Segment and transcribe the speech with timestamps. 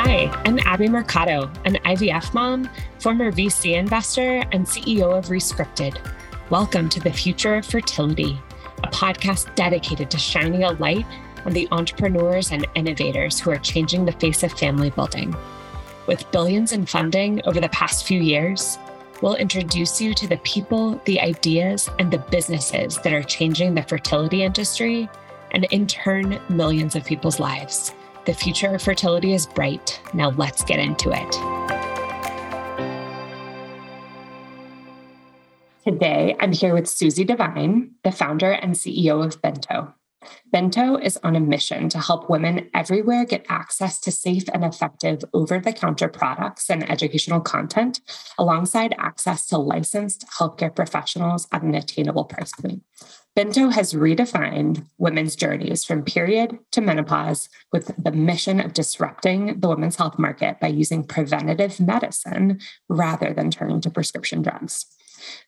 [0.00, 2.70] Hi, I'm Abby Mercado, an IVF mom,
[3.00, 5.98] former VC investor, and CEO of Rescripted.
[6.50, 8.40] Welcome to the Future of Fertility,
[8.84, 11.04] a podcast dedicated to shining a light
[11.44, 15.34] on the entrepreneurs and innovators who are changing the face of family building.
[16.06, 18.78] With billions in funding over the past few years,
[19.20, 23.82] we'll introduce you to the people, the ideas, and the businesses that are changing the
[23.82, 25.08] fertility industry
[25.50, 27.94] and, in turn, millions of people's lives.
[28.28, 30.02] The future of fertility is bright.
[30.12, 31.32] Now let's get into it.
[35.82, 39.94] Today, I'm here with Suzie Devine, the founder and CEO of Binto.
[40.54, 45.24] Binto is on a mission to help women everywhere get access to safe and effective
[45.32, 48.02] over the counter products and educational content,
[48.38, 52.82] alongside access to licensed healthcare professionals at an attainable price point.
[53.38, 59.68] Binto has redefined women's journeys from period to menopause with the mission of disrupting the
[59.68, 64.86] women's health market by using preventative medicine rather than turning to prescription drugs.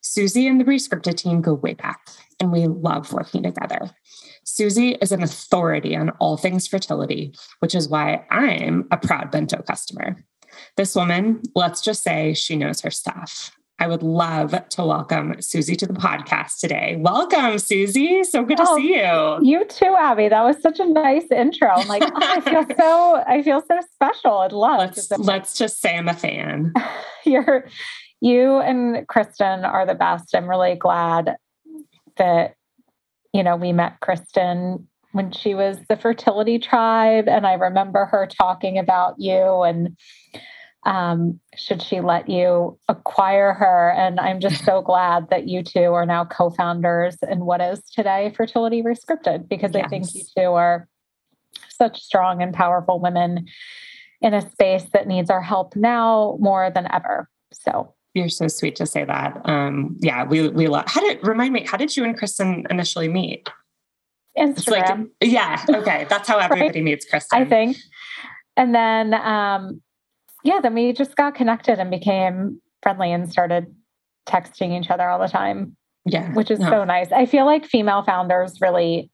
[0.05, 1.99] Suzie and the Rescripted team go way back,
[2.39, 3.91] and we love working together.
[4.47, 9.67] Suzie is an authority on all things fertility, which is why I'm a proud Binto
[9.67, 10.25] customer.
[10.77, 13.51] This woman, let's just say she knows her stuff.
[13.81, 16.97] I would love to welcome Suzie to the podcast today.
[16.99, 18.27] Welcome, Suzie.
[18.27, 19.39] So good oh, to see you.
[19.41, 20.29] You too, Abby.
[20.29, 21.71] That was such a nice intro.
[21.71, 24.81] I'm like, oh, I feel so, I feel so special I'd love.
[24.81, 26.75] Let's, let's just say I'm a fan.
[27.25, 27.69] You're,
[28.21, 30.35] you and Kristen are the best.
[30.35, 31.37] I'm really glad
[32.19, 32.57] that,
[33.33, 37.31] you know, we met Kristen when she was the fertility tribe.
[37.31, 39.97] And I remember her talking about you and
[40.85, 43.93] um, should she let you acquire her.
[43.97, 47.81] And I'm just so glad that you two are now co founders in what is
[47.91, 49.85] today Fertility Rescripted, because yes.
[49.85, 50.89] I think you two are
[51.69, 53.47] such strong and powerful women
[54.21, 57.29] in a space that needs our help now more than ever.
[57.53, 59.41] So you're so sweet to say that.
[59.45, 60.85] Um, yeah, we we love.
[60.87, 61.65] How did remind me?
[61.67, 63.49] How did you and Kristen initially meet?
[64.37, 65.09] Instagram.
[65.21, 65.65] Like, yeah.
[65.69, 66.85] Okay, that's how everybody right?
[66.85, 67.41] meets Kristen.
[67.41, 67.77] I think.
[68.57, 69.81] And then um,
[70.45, 73.75] yeah, then we just got connected and became friendly and started
[74.27, 75.77] texting each other all the time.
[76.07, 76.33] Yeah.
[76.33, 76.71] Which is no.
[76.71, 76.85] so oh.
[76.85, 77.13] nice.
[77.13, 79.11] I feel like female founders really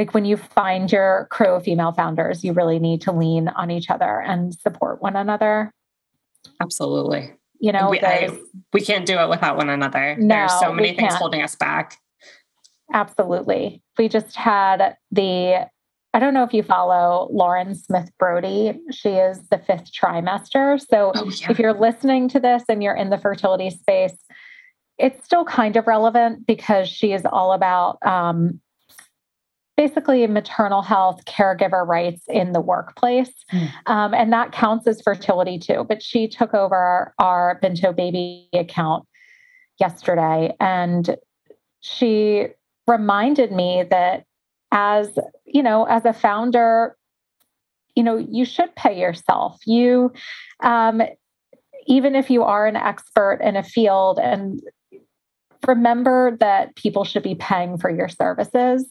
[0.00, 3.70] like when you find your crew of female founders, you really need to lean on
[3.70, 5.72] each other and support one another.
[6.58, 7.34] Absolutely.
[7.58, 8.30] You know, we, I,
[8.72, 10.16] we can't do it without one another.
[10.16, 11.98] No, There's so many things holding us back.
[12.94, 13.82] Absolutely.
[13.98, 15.68] We just had the
[16.12, 18.80] I don't know if you follow Lauren Smith Brody.
[18.90, 20.80] She is the fifth trimester.
[20.80, 21.50] So oh, yeah.
[21.50, 24.16] if you're listening to this and you're in the fertility space,
[24.98, 28.60] it's still kind of relevant because she is all about um,
[29.76, 33.32] basically maternal health, caregiver rights in the workplace.
[33.52, 33.70] Mm.
[33.86, 35.86] Um, and that counts as fertility too.
[35.88, 39.06] But she took over our, our Binto Baby account
[39.78, 41.16] yesterday and
[41.80, 42.48] she
[42.86, 44.24] reminded me that
[44.72, 46.96] as you know as a founder
[47.96, 50.12] you know you should pay yourself you
[50.62, 51.02] um,
[51.86, 54.60] even if you are an expert in a field and
[55.66, 58.86] remember that people should be paying for your services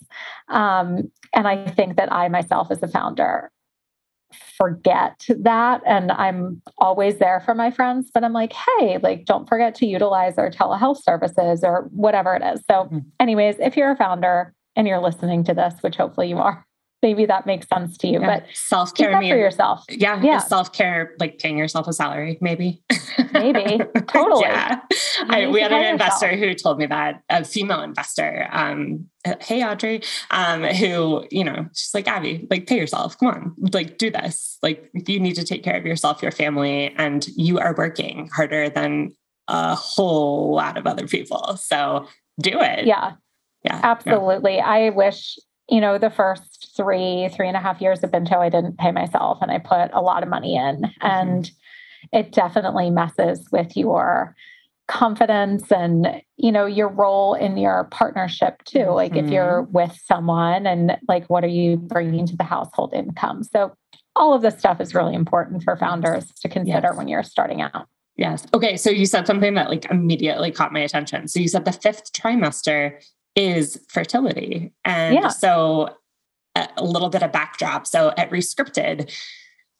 [0.49, 3.51] um, and i think that i myself as a founder
[4.57, 9.49] forget that and i'm always there for my friends but i'm like hey like don't
[9.49, 12.99] forget to utilize our telehealth services or whatever it is so mm-hmm.
[13.19, 16.65] anyways if you're a founder and you're listening to this, which hopefully you are,
[17.01, 18.21] maybe that makes sense to you.
[18.21, 18.39] Yeah.
[18.39, 19.83] But self care for yourself.
[19.89, 20.37] Yeah, yeah.
[20.37, 22.81] Self care, like paying yourself a salary, maybe.
[23.33, 24.43] maybe totally.
[24.43, 24.79] yeah,
[25.27, 26.49] I, we had an investor yourself.
[26.49, 28.47] who told me that a female investor.
[28.53, 29.07] Um,
[29.41, 30.01] hey Audrey,
[30.31, 33.19] um, who you know, she's like Abby, like pay yourself.
[33.19, 34.59] Come on, like do this.
[34.63, 38.69] Like you need to take care of yourself, your family, and you are working harder
[38.69, 39.11] than
[39.49, 41.57] a whole lot of other people.
[41.57, 42.07] So
[42.39, 42.85] do it.
[42.85, 43.15] Yeah.
[43.63, 43.79] Yeah.
[43.83, 44.55] Absolutely.
[44.55, 44.67] Yeah.
[44.67, 45.37] I wish,
[45.69, 48.91] you know, the first three, three and a half years of Binto, I didn't pay
[48.91, 50.81] myself and I put a lot of money in.
[50.81, 50.91] Mm-hmm.
[51.01, 51.51] And
[52.13, 54.35] it definitely messes with your
[54.89, 58.93] confidence and you know your role in your partnership too mm-hmm.
[58.93, 59.71] like if you're mm-hmm.
[59.71, 63.71] with someone and like what are you bringing to the household income so
[64.15, 66.97] all of this stuff is really important for founders to consider yes.
[66.97, 67.85] when you're starting out
[68.17, 71.65] yes okay so you said something that like immediately caught my attention so you said
[71.65, 72.99] the fifth trimester
[73.39, 74.73] is fertility.
[74.83, 75.29] And yeah.
[75.29, 75.95] so
[76.55, 77.87] a little bit of backdrop.
[77.87, 79.11] So at Rescripted,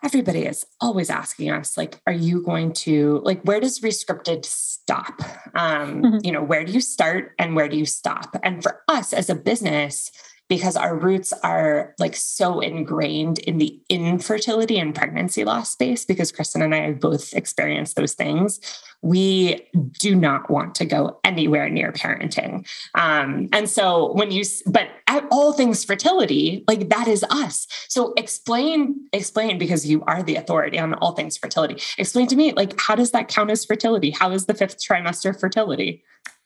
[0.02, 5.22] everybody is always asking us like are you going to like where does rescripted stop
[5.56, 6.18] um mm-hmm.
[6.24, 9.30] you know where do you start and where do you stop and for us as
[9.30, 10.10] a business
[10.50, 16.32] because our roots are like so ingrained in the infertility and pregnancy loss space because
[16.32, 18.60] Kristen and I have both experienced those things
[19.02, 19.68] we
[20.00, 22.68] do not want to go anywhere near parenting.
[22.96, 27.68] Um, and so when you, but at all things fertility, like that is us.
[27.88, 31.82] So explain, explain because you are the authority on all things fertility.
[31.98, 34.12] Explain to me, like, how does that count as fertility?
[34.12, 36.04] How is the fifth trimester fertility?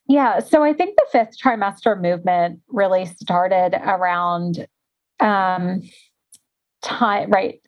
[0.08, 4.68] Yeah, so I think the fifth trimester movement really started around
[5.20, 5.82] um,
[6.82, 7.62] time, right?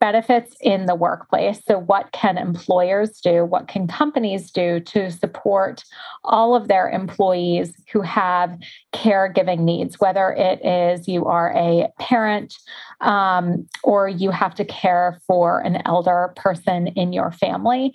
[0.00, 1.60] benefits in the workplace.
[1.64, 3.44] So, what can employers do?
[3.44, 5.84] What can companies do to support
[6.24, 8.58] all of their employees who have
[8.92, 12.54] caregiving needs, whether it is you are a parent
[13.00, 17.94] um, or you have to care for an elder person in your family?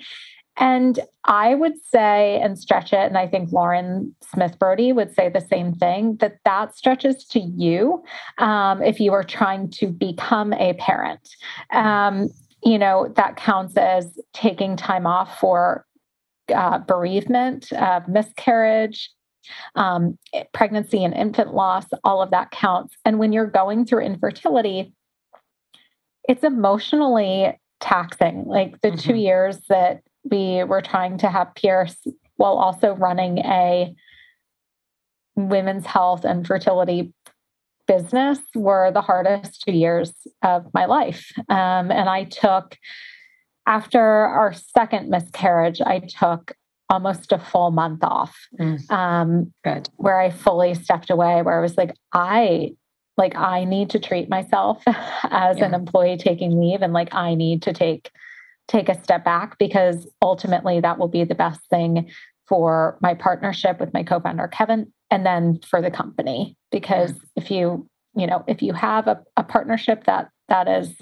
[0.59, 5.30] And I would say and stretch it, and I think Lauren Smith Brody would say
[5.30, 8.04] the same thing that that stretches to you
[8.39, 11.30] um, if you are trying to become a parent.
[11.71, 12.30] Um,
[12.63, 15.86] you know, that counts as taking time off for
[16.54, 19.12] uh, bereavement, uh, miscarriage,
[19.75, 20.18] um,
[20.54, 22.95] pregnancy and infant loss, all of that counts.
[23.06, 24.94] And when you're going through infertility,
[26.27, 28.45] it's emotionally taxing.
[28.45, 28.98] Like the mm-hmm.
[28.98, 31.95] two years that we were trying to have Pierce
[32.35, 33.95] while also running a
[35.35, 37.13] women's health and fertility
[37.87, 41.31] business were the hardest two years of my life.
[41.49, 42.77] Um, and I took,
[43.65, 46.53] after our second miscarriage, I took
[46.89, 48.37] almost a full month off.
[48.59, 48.91] Mm.
[48.91, 49.89] Um, Good.
[49.95, 52.71] Where I fully stepped away, where I was like, I
[53.17, 55.65] like I need to treat myself as yeah.
[55.65, 58.11] an employee taking leave and like I need to take
[58.67, 62.09] take a step back because ultimately that will be the best thing
[62.47, 67.87] for my partnership with my co-founder Kevin and then for the company because if you
[68.15, 70.95] you know if you have a, a partnership that that is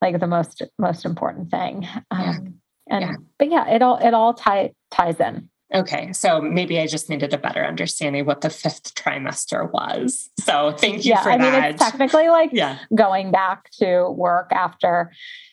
[0.00, 2.96] like the most most important thing um, yeah.
[2.96, 3.14] and yeah.
[3.38, 7.34] but yeah it all it all tie, ties in Okay, so maybe I just needed
[7.34, 10.30] a better understanding of what the fifth trimester was.
[10.38, 11.54] So thank you yeah, for I that.
[11.54, 12.78] I mean, it's technically like yeah.
[12.94, 15.10] going back to work after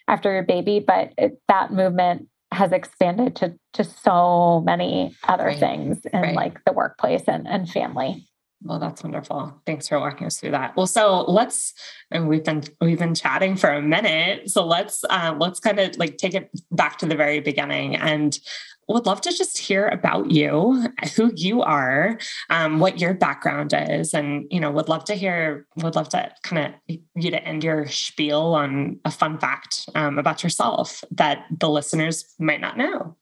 [0.08, 5.60] after your baby, but it, that movement has expanded to to so many other right.
[5.60, 6.36] things in right.
[6.36, 8.28] like the workplace and, and family.
[8.66, 9.62] Well, that's wonderful.
[9.66, 10.78] Thanks for walking us through that.
[10.78, 11.74] Well, so let's
[12.12, 14.50] and we've been we've been chatting for a minute.
[14.50, 18.38] So let's uh, let's kind of like take it back to the very beginning and
[18.88, 22.18] would love to just hear about you, who you are,
[22.50, 26.32] um, what your background is, and you know, would love to hear, would love to
[26.44, 31.46] kind of you to end your spiel on a fun fact um, about yourself that
[31.60, 33.16] the listeners might not know.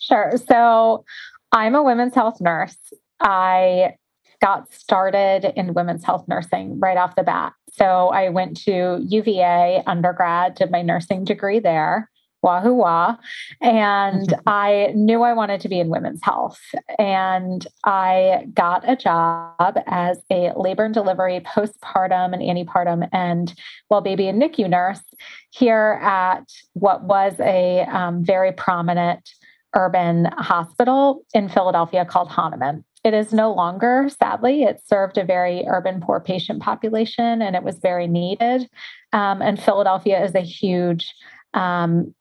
[0.00, 0.32] Sure.
[0.48, 1.04] So,
[1.52, 2.76] I'm a women's health nurse.
[3.20, 3.94] I
[4.42, 7.52] got started in women's health nursing right off the bat.
[7.72, 12.10] So, I went to UVA undergrad, did my nursing degree there
[12.46, 13.16] wahoo wah.
[13.60, 14.34] And.
[14.66, 16.60] I knew I wanted to be in women's health.
[16.98, 23.54] And I got a job as a labor and delivery, postpartum and antepartum, and
[23.90, 25.02] well baby and NICU nurse
[25.50, 29.28] here at what was a um, very prominent
[29.74, 32.82] urban hospital in Philadelphia called Hahnemann.
[33.04, 34.62] It is no longer, sadly.
[34.62, 38.68] It served a very urban poor patient population and it was very needed.
[39.12, 41.14] Um, and Philadelphia is a huge
[41.54, 42.14] um,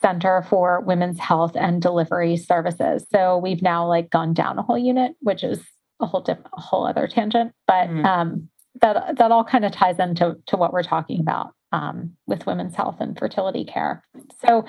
[0.00, 3.06] Center for Women's Health and Delivery Services.
[3.12, 5.60] So we've now like gone down a whole unit, which is
[6.00, 7.52] a whole different, a whole other tangent.
[7.66, 8.04] But mm.
[8.04, 8.48] um,
[8.80, 12.74] that that all kind of ties into to what we're talking about um, with women's
[12.74, 14.02] health and fertility care.
[14.44, 14.64] So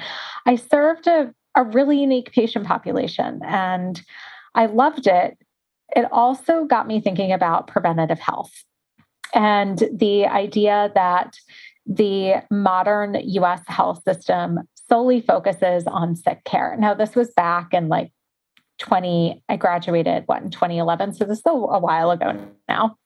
[0.46, 4.02] I served a, a really unique patient population, and
[4.56, 5.38] I loved it.
[5.96, 8.52] It also got me thinking about preventative health
[9.34, 11.38] and the idea that
[11.86, 16.76] the modern US health system solely focuses on sick care.
[16.78, 18.12] Now, this was back in like
[18.80, 21.14] 20, I graduated what in 2011.
[21.14, 22.98] So this is a, while ago now.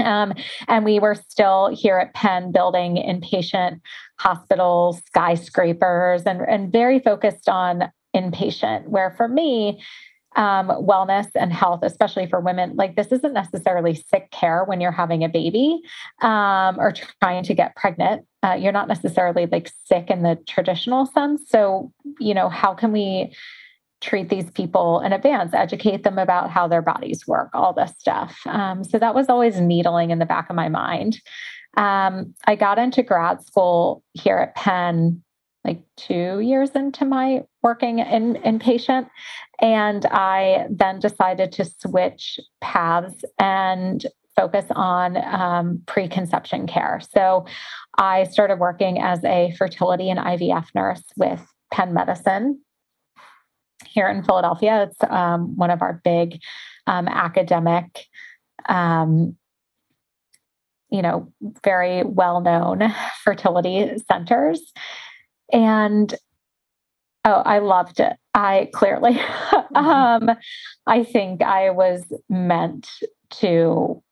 [0.00, 0.34] Um,
[0.66, 3.80] and we were still here at Penn building inpatient
[4.18, 9.80] hospitals, skyscrapers, and, and very focused on inpatient, where for me,
[10.36, 12.74] um, wellness and health, especially for women.
[12.76, 15.80] Like this isn't necessarily sick care when you're having a baby
[16.22, 18.26] um, or trying to get pregnant.
[18.42, 21.42] Uh, you're not necessarily like sick in the traditional sense.
[21.48, 23.34] So, you know, how can we
[24.00, 28.38] treat these people in advance, educate them about how their bodies work, all this stuff.
[28.44, 31.20] Um, so that was always needling in the back of my mind.
[31.76, 35.22] Um, I got into grad school here at Penn
[35.64, 39.08] like two years into my working in inpatient.
[39.60, 44.06] And I then decided to switch paths and
[44.36, 47.00] focus on um, preconception care.
[47.14, 47.46] So
[47.98, 51.40] I started working as a fertility and IVF nurse with
[51.72, 52.60] Penn Medicine
[53.86, 54.84] here in Philadelphia.
[54.90, 56.40] It's um, one of our big
[56.86, 58.06] um, academic,
[58.68, 59.36] um,
[60.90, 62.92] you know, very well known
[63.24, 64.72] fertility centers.
[65.52, 66.12] And
[67.24, 68.14] oh, I loved it.
[68.34, 69.76] I clearly, mm-hmm.
[69.76, 70.30] um,
[70.86, 72.88] I think I was meant
[73.38, 74.02] to,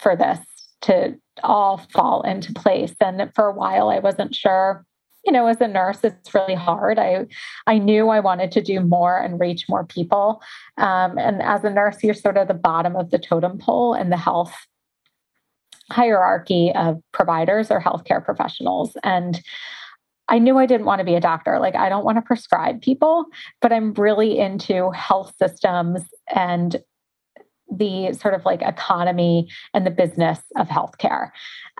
[0.00, 0.38] for this
[0.82, 2.94] to all fall into place.
[3.00, 4.84] And for a while, I wasn't sure
[5.26, 7.26] you know as a nurse it's really hard i
[7.66, 10.40] i knew i wanted to do more and reach more people
[10.78, 14.08] um, and as a nurse you're sort of the bottom of the totem pole in
[14.08, 14.54] the health
[15.90, 19.42] hierarchy of providers or healthcare professionals and
[20.30, 21.58] I knew I didn't want to be a doctor.
[21.58, 23.26] Like, I don't want to prescribe people,
[23.60, 26.02] but I'm really into health systems
[26.34, 26.80] and
[27.70, 31.30] the sort of like economy and the business of healthcare.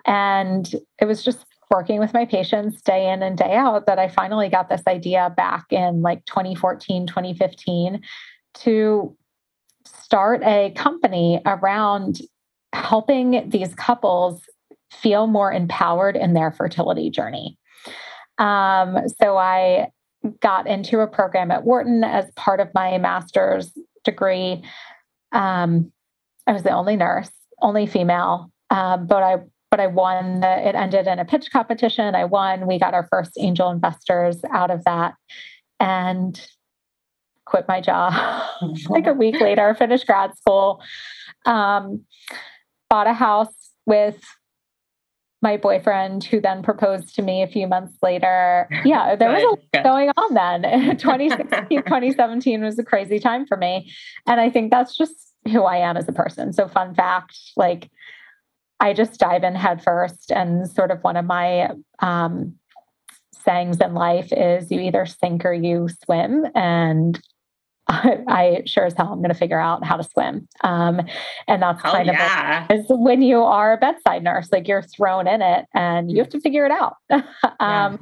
[0.05, 4.09] And it was just working with my patients day in and day out that I
[4.09, 8.03] finally got this idea back in like 2014, 2015
[8.55, 9.17] to
[9.87, 12.21] start a company around
[12.73, 14.43] helping these couples
[14.91, 17.57] feel more empowered in their fertility journey.
[18.41, 19.91] Um, so I
[20.41, 23.73] got into a program at Wharton as part of my master's
[24.05, 24.65] degree.
[25.33, 25.93] Um,
[26.47, 27.31] I was the only nurse,
[27.63, 29.37] only female, um, but I
[29.71, 30.41] but I won.
[30.41, 32.15] The, it ended in a pitch competition.
[32.15, 32.67] I won.
[32.67, 35.15] We got our first angel investors out of that,
[35.79, 36.41] and
[37.45, 38.13] quit my job
[38.89, 39.75] like a week later.
[39.75, 40.83] Finished grad school,
[41.47, 42.05] um,
[42.89, 43.55] bought a house
[43.87, 44.21] with
[45.43, 48.69] my boyfriend who then proposed to me a few months later.
[48.85, 50.97] Yeah, there was a lot going on then.
[50.99, 53.91] 2016, 2017 was a crazy time for me.
[54.27, 56.53] And I think that's just who I am as a person.
[56.53, 57.91] So fun fact, like
[58.81, 60.31] I just dive in headfirst.
[60.31, 61.71] And sort of one of my
[62.01, 62.55] um,
[63.33, 66.47] sayings in life is you either sink or you swim.
[66.55, 67.19] And
[67.91, 70.49] I, I sure as hell I'm going to figure out how to swim.
[70.63, 71.03] Um,
[71.49, 72.67] and that's kind yeah.
[72.71, 76.19] of like, when you are a bedside nurse, like you're thrown in it and you
[76.19, 76.97] have to figure it out.
[77.11, 77.23] um,
[77.61, 77.97] yeah.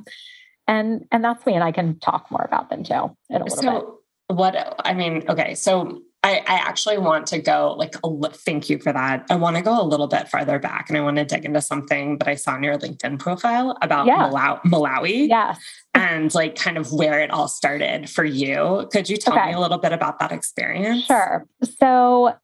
[0.66, 3.56] And and that's me, and I can talk more about them too in a little
[3.56, 4.36] so, bit.
[4.36, 8.78] What I mean, okay, so I, I, actually want to go like a, thank you
[8.78, 9.24] for that.
[9.30, 11.62] I want to go a little bit farther back and I want to dig into
[11.62, 14.28] something that I saw on your LinkedIn profile about yeah.
[14.28, 15.28] Malawi, Malawi.
[15.28, 15.58] Yes.
[15.94, 18.88] And like kind of where it all started for you.
[18.92, 19.46] Could you tell okay.
[19.46, 21.04] me a little bit about that experience?
[21.04, 21.46] Sure.
[21.80, 22.34] So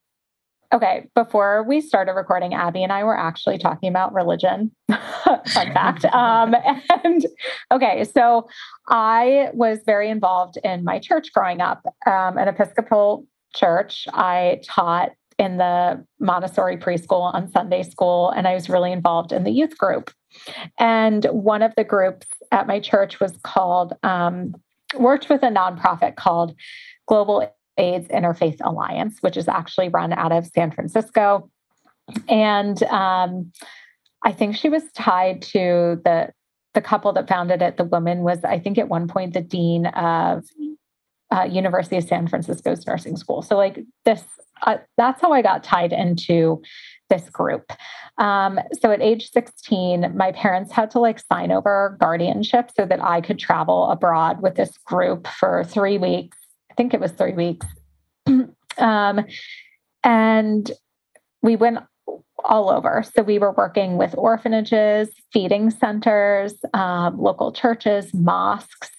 [0.72, 4.72] okay, before we started recording, Abby and I were actually talking about religion.
[4.90, 6.04] Fun fact.
[6.14, 6.54] Um,
[7.04, 7.26] and
[7.70, 8.48] okay, so
[8.88, 14.06] I was very involved in my church growing up, um, an Episcopal church.
[14.12, 19.44] I taught in the Montessori preschool on Sunday school, and I was really involved in
[19.44, 20.10] the youth group.
[20.78, 24.54] And one of the groups at my church was called, um,
[24.96, 26.54] worked with a nonprofit called
[27.06, 31.50] Global AIDS Interfaith Alliance, which is actually run out of San Francisco.
[32.28, 33.52] And um,
[34.24, 36.32] I think she was tied to the
[36.74, 37.76] the couple that founded it.
[37.76, 40.44] The woman was, I think, at one point the dean of
[41.34, 43.42] uh, University of San Francisco's nursing school.
[43.42, 44.22] So, like this,
[44.62, 46.62] uh, that's how I got tied into
[47.10, 47.72] this group.
[48.18, 53.02] Um, so, at age 16, my parents had to like sign over guardianship so that
[53.02, 56.38] I could travel abroad with this group for three weeks.
[56.70, 57.66] I think it was three weeks.
[58.78, 59.24] um,
[60.04, 60.70] and
[61.42, 61.78] we went
[62.44, 63.02] all over.
[63.14, 68.90] So we were working with orphanages, feeding centers, um, local churches, mosques.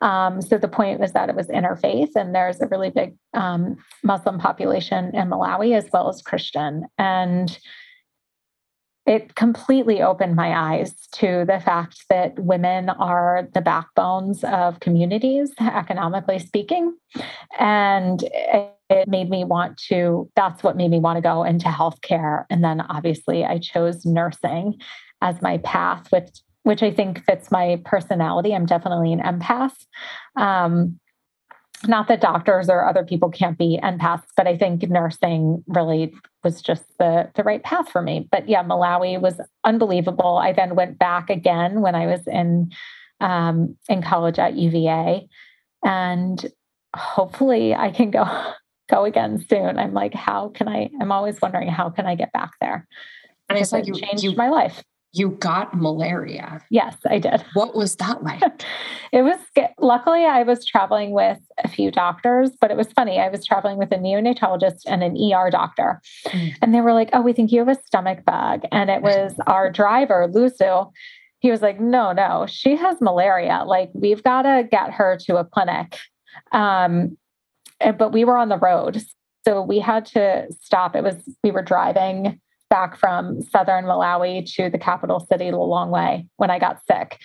[0.00, 3.76] Um, so the point was that it was interfaith, and there's a really big um,
[4.02, 6.86] Muslim population in Malawi as well as Christian.
[6.98, 7.58] And
[9.06, 15.52] it completely opened my eyes to the fact that women are the backbones of communities,
[15.60, 16.96] economically speaking.
[17.58, 18.22] And
[18.88, 22.44] it made me want to, that's what made me want to go into healthcare.
[22.48, 24.80] And then obviously I chose nursing
[25.20, 26.30] as my path, which
[26.64, 28.54] which I think fits my personality.
[28.54, 29.76] I'm definitely an empath.
[30.36, 30.98] Um,
[31.86, 36.62] not that doctors or other people can't be empaths, but I think nursing really was
[36.62, 38.26] just the, the right path for me.
[38.30, 40.38] But yeah, Malawi was unbelievable.
[40.38, 42.72] I then went back again when I was in
[43.20, 45.28] um, in college at UVA,
[45.84, 46.44] and
[46.96, 48.24] hopefully I can go
[48.90, 49.78] go again soon.
[49.78, 50.90] I'm like, how can I?
[51.00, 52.86] I'm always wondering how can I get back there.
[53.48, 54.82] And it's like you changed you, my life.
[55.14, 56.60] You got malaria.
[56.70, 57.44] Yes, I did.
[57.54, 58.42] What was that like?
[59.12, 59.38] it was
[59.78, 63.20] luckily I was traveling with a few doctors, but it was funny.
[63.20, 66.00] I was traveling with a neonatologist and an ER doctor.
[66.26, 66.54] Mm.
[66.60, 69.34] And they were like, "Oh, we think you have a stomach bug." And it was
[69.46, 70.90] our driver, Lusu.
[71.38, 73.62] He was like, "No, no, she has malaria.
[73.64, 75.98] Like we've got to get her to a clinic."
[76.50, 77.16] Um,
[77.80, 79.00] but we were on the road.
[79.44, 80.96] So we had to stop.
[80.96, 82.40] It was we were driving
[82.74, 87.20] back from southern Malawi to the capital city Lilongwe when I got sick.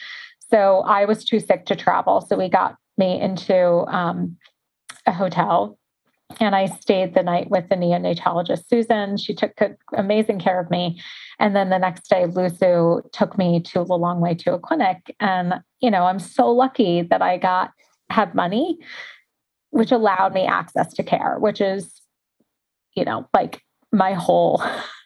[0.52, 2.22] So I was too sick to travel.
[2.22, 4.38] So we got me into um,
[5.08, 5.80] a hotel
[6.40, 9.18] and I stayed the night with the neonatologist, Susan.
[9.18, 9.52] She took
[9.98, 11.02] amazing care of me.
[11.40, 15.16] And then the next day, Lusu took me to Lilongwe to a clinic.
[15.20, 17.72] And, you know, I'm so lucky that I got,
[18.12, 18.78] had money,
[19.72, 22.02] which allowed me access to care, which is,
[22.94, 24.64] you know, like my whole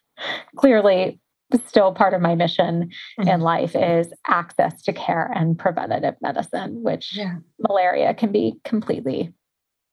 [0.56, 1.20] clearly
[1.68, 2.90] still part of my mission
[3.20, 3.30] mm-hmm.
[3.30, 7.36] in life is access to care and preventative medicine, which yeah.
[7.60, 9.34] malaria can be completely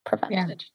[0.06, 0.62] prevented.
[0.62, 0.66] Yeah.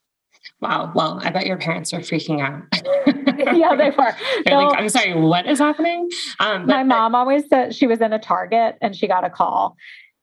[0.61, 0.91] Wow.
[0.93, 2.63] Well, I bet your parents are freaking out.
[3.57, 4.15] yeah, they were.
[4.45, 6.09] They're like, I'm sorry, what is happening?
[6.39, 9.75] Um, my mom always said she was in a Target and she got a call.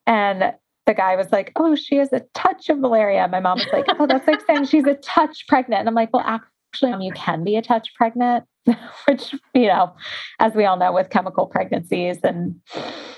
[0.07, 0.53] And
[0.85, 3.27] the guy was like, Oh, she has a touch of malaria.
[3.27, 5.81] My mom was like, Oh, that's like saying she's a touch pregnant.
[5.81, 8.45] And I'm like, Well, actually, you can be a touch pregnant.
[9.07, 9.93] which, you know,
[10.39, 12.59] as we all know with chemical pregnancies and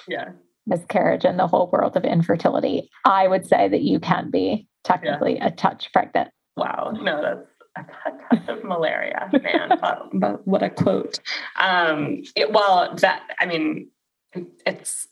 [0.08, 0.30] yeah.
[0.66, 5.36] miscarriage and the whole world of infertility, I would say that you can be technically
[5.36, 5.48] yeah.
[5.48, 6.30] a touch pregnant.
[6.58, 6.94] Wow.
[7.02, 7.48] No, that's
[7.78, 9.78] a touch of malaria, man.
[9.82, 11.20] but, but, what a quote.
[11.58, 13.90] Um, it, well, that, I mean,
[14.66, 15.08] it's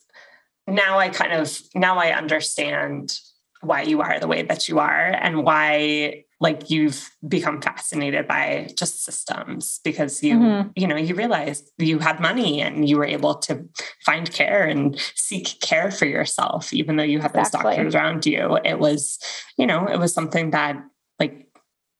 [0.66, 3.18] now I kind of, now I understand
[3.60, 8.68] why you are the way that you are and why like you've become fascinated by
[8.76, 10.68] just systems because you mm-hmm.
[10.76, 13.64] you know you realized you had money and you were able to
[14.04, 17.62] find care and seek care for yourself even though you had exactly.
[17.62, 19.18] those doctors around you it was
[19.56, 20.76] you know it was something that
[21.18, 21.48] like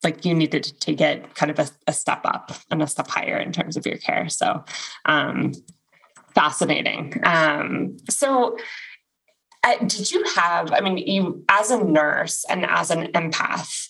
[0.03, 3.39] like you needed to get kind of a, a step up and a step higher
[3.39, 4.63] in terms of your care so
[5.07, 5.53] um
[6.35, 8.59] fascinating um so
[9.63, 13.89] uh, did you have i mean you as a nurse and as an empath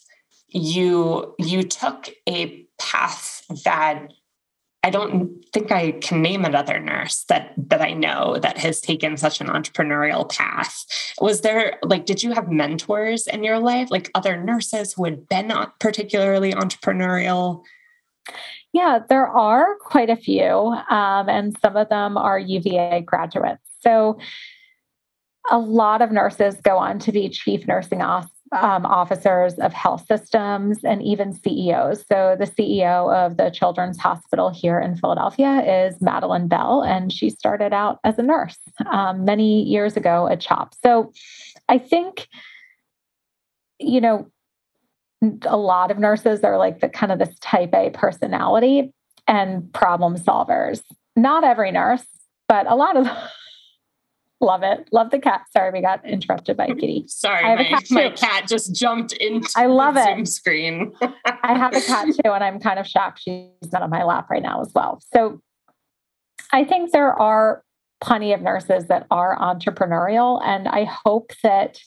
[0.54, 4.08] you you took a path that
[4.84, 9.16] I don't think I can name another nurse that that I know that has taken
[9.16, 10.84] such an entrepreneurial path.
[11.20, 15.28] Was there like did you have mentors in your life like other nurses who had
[15.28, 17.62] been particularly entrepreneurial?
[18.72, 23.62] Yeah, there are quite a few, um, and some of them are UVA graduates.
[23.80, 24.18] So
[25.50, 28.02] a lot of nurses go on to be chief nursing
[28.52, 32.04] um, officers of health systems and even CEOs.
[32.06, 37.30] So, the CEO of the Children's Hospital here in Philadelphia is Madeline Bell, and she
[37.30, 38.58] started out as a nurse
[38.90, 40.74] um, many years ago at CHOP.
[40.84, 41.12] So,
[41.68, 42.28] I think,
[43.78, 44.30] you know,
[45.46, 48.92] a lot of nurses are like the kind of this type A personality
[49.26, 50.82] and problem solvers.
[51.16, 52.04] Not every nurse,
[52.48, 53.08] but a lot of
[54.44, 54.88] Love it.
[54.92, 55.46] Love the cat.
[55.52, 57.04] Sorry, we got interrupted by Kitty.
[57.08, 60.16] Sorry, my, cat my cat just jumped into I love the it.
[60.16, 60.92] Zoom screen.
[61.24, 64.28] I have a cat too, and I'm kind of shocked she's not on my lap
[64.30, 65.00] right now as well.
[65.14, 65.40] So
[66.52, 67.62] I think there are
[68.02, 71.78] plenty of nurses that are entrepreneurial, and I hope that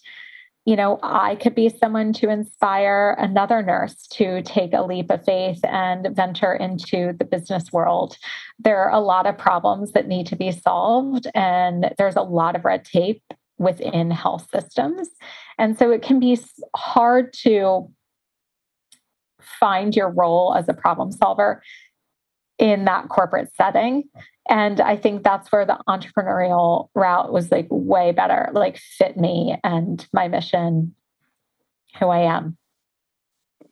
[0.68, 5.24] you know, I could be someone to inspire another nurse to take a leap of
[5.24, 8.18] faith and venture into the business world.
[8.60, 12.58] There are a lot of problems that need to be solved, and there's a lot
[12.58, 13.24] of red tape
[13.58, 15.08] within health systems.
[15.58, 16.38] And so it can be
[16.76, 17.90] hard to
[19.62, 21.64] find your role as a problem solver
[22.58, 24.04] in that corporate setting.
[24.50, 29.58] And I think that's where the entrepreneurial route was like way better, like fit me
[29.64, 30.96] and my mission,
[32.00, 32.58] who I am.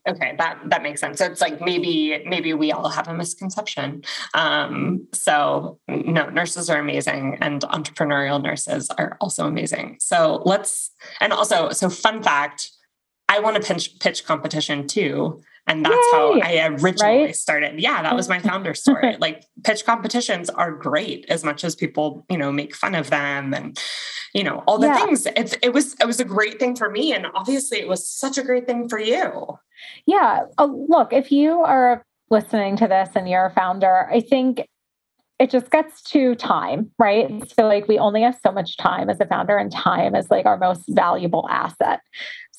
[0.08, 1.18] Okay, that that makes sense.
[1.18, 4.04] So it's like maybe maybe we all have a misconception.
[4.36, 9.98] Um, so no, nurses are amazing, and entrepreneurial nurses are also amazing.
[10.00, 12.70] So let's and also so fun fact,
[13.30, 15.42] I want a pitch pitch competition too.
[15.68, 16.12] And that's Yay!
[16.14, 17.36] how I originally right?
[17.36, 17.80] started.
[17.80, 19.18] Yeah, that was my founder story.
[19.20, 23.54] like pitch competitions are great as much as people, you know, make fun of them
[23.54, 23.80] and
[24.34, 25.06] you know, all the yeah.
[25.06, 25.26] things.
[25.26, 28.38] It's it was it was a great thing for me and obviously it was such
[28.38, 29.58] a great thing for you.
[30.06, 30.44] Yeah.
[30.58, 34.68] Uh, look, if you are listening to this and you're a founder, I think
[35.38, 37.30] it just gets to time, right?
[37.52, 40.46] So, like, we only have so much time as a founder, and time is like
[40.46, 42.00] our most valuable asset.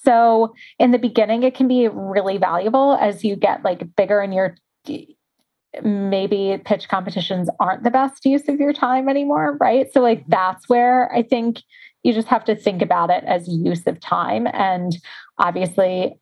[0.07, 4.33] So in the beginning, it can be really valuable as you get like bigger in
[4.33, 4.57] your
[5.83, 9.93] maybe pitch competitions aren't the best use of your time anymore, right?
[9.93, 10.31] So, like, mm-hmm.
[10.31, 11.63] that's where I think
[12.03, 14.47] you just have to think about it as use of time.
[14.53, 14.97] And
[15.39, 16.15] obviously,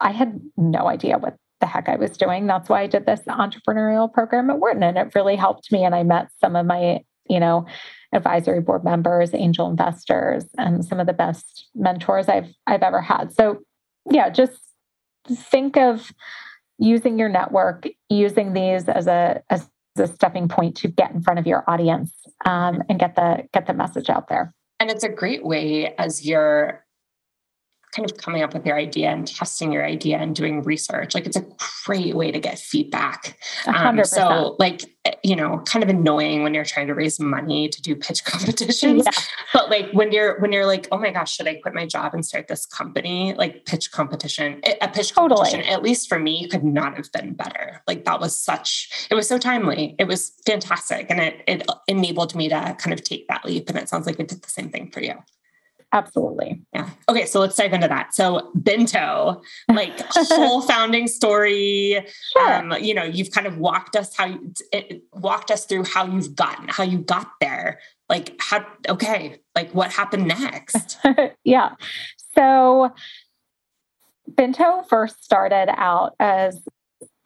[0.00, 2.46] I had no idea what the heck I was doing.
[2.46, 5.84] That's why I did this entrepreneurial program at Wharton, and it really helped me.
[5.84, 7.66] And I met some of my, you know,
[8.12, 13.32] advisory board members, angel investors, and some of the best mentors I've I've ever had.
[13.32, 13.60] So,
[14.10, 14.60] yeah, just
[15.28, 16.12] think of
[16.78, 21.38] using your network, using these as a as a stepping point to get in front
[21.38, 22.12] of your audience
[22.46, 24.54] um, and get the get the message out there.
[24.80, 26.81] And it's a great way as you're
[27.92, 31.14] kind of coming up with your idea and testing your idea and doing research.
[31.14, 31.44] Like it's a
[31.84, 33.38] great way to get feedback.
[33.66, 34.82] Um, so like,
[35.22, 39.04] you know, kind of annoying when you're trying to raise money to do pitch competitions.
[39.04, 39.22] Yeah.
[39.52, 42.14] But like when you're, when you're like, oh my gosh, should I quit my job
[42.14, 43.34] and start this company?
[43.34, 45.74] Like pitch competition, a pitch competition, totally.
[45.74, 47.82] at least for me, could not have been better.
[47.86, 49.96] Like that was such, it was so timely.
[49.98, 51.06] It was fantastic.
[51.10, 53.68] And it, it enabled me to kind of take that leap.
[53.68, 55.14] And it sounds like it did the same thing for you.
[55.92, 56.62] Absolutely.
[56.72, 56.88] Yeah.
[57.08, 57.26] Okay.
[57.26, 58.14] So let's dive into that.
[58.14, 62.04] So Binto, like whole founding story.
[62.32, 62.52] Sure.
[62.54, 66.06] Um, you know, you've kind of walked us how you it, walked us through how
[66.06, 67.78] you've gotten, how you got there.
[68.08, 70.98] Like how okay, like what happened next?
[71.44, 71.74] yeah.
[72.34, 72.92] So
[74.30, 76.62] Binto first started out as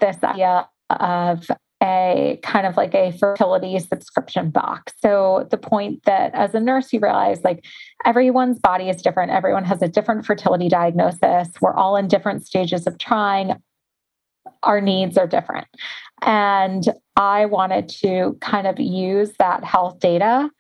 [0.01, 1.49] this idea of
[1.83, 4.93] a kind of like a fertility subscription box.
[5.03, 7.65] So the point that as a nurse you realize like
[8.05, 11.49] everyone's body is different, everyone has a different fertility diagnosis.
[11.61, 13.53] We're all in different stages of trying.
[14.63, 15.67] Our needs are different.
[16.23, 16.85] And
[17.17, 20.51] I wanted to kind of use that health data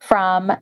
[0.00, 0.52] from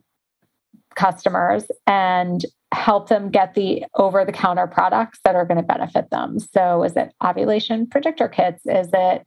[0.95, 2.43] customers and
[2.73, 6.39] help them get the over the counter products that are going to benefit them.
[6.39, 8.65] So, is it ovulation predictor kits?
[8.65, 9.25] Is it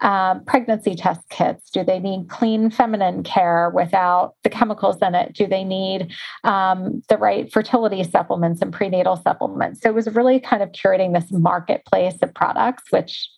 [0.00, 1.70] um, pregnancy test kits?
[1.70, 5.34] Do they need clean feminine care without the chemicals in it?
[5.34, 6.12] Do they need
[6.44, 9.82] um, the right fertility supplements and prenatal supplements?
[9.82, 13.28] So it was really kind of curating this marketplace of products, which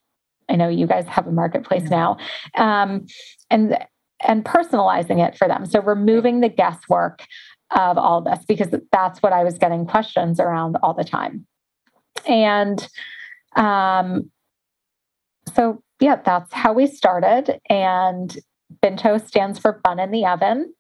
[0.49, 2.19] I know you guys have a marketplace now,
[2.57, 3.07] um,
[3.51, 3.77] and
[4.21, 5.67] and personalizing it for them.
[5.67, 7.25] So removing the guesswork
[7.75, 11.47] of all this because that's what I was getting questions around all the time.
[12.27, 12.87] And
[13.57, 14.31] um,
[15.55, 17.61] so yeah, that's how we started.
[17.71, 18.37] And
[18.83, 20.75] Binto stands for bun in the oven.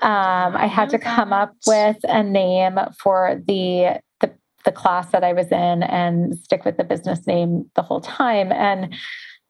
[0.00, 4.30] Um, I had to come up with a name for the, the
[4.66, 8.52] the class that I was in and stick with the business name the whole time.
[8.52, 8.94] And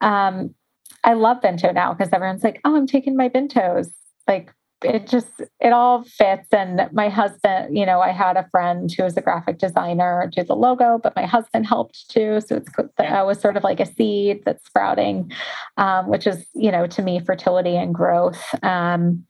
[0.01, 0.55] um,
[1.03, 3.89] I love Binto now because everyone's like, "Oh, I'm taking my Bintos."
[4.29, 6.49] Like it just it all fits.
[6.53, 10.43] And my husband you know i had a friend who was a graphic designer do
[10.43, 12.41] the logo but my husband helped too.
[12.41, 13.23] So it's yeah.
[13.23, 15.33] was sort of like a seed that's sprouting
[15.77, 18.43] um, which is you know to me fertility and growth.
[18.63, 19.25] Um,